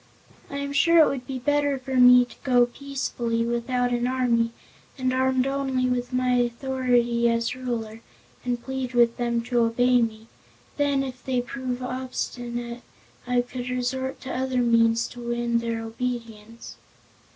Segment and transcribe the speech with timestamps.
[0.49, 4.49] I am sure it would be better for me to go peacefully, without an army
[4.97, 8.01] and armed only with my authority as Ruler,
[8.43, 10.25] and plead with them to obey me.
[10.77, 12.81] Then, if they prove obstinate
[13.27, 16.77] I could resort to other means to win their obedience."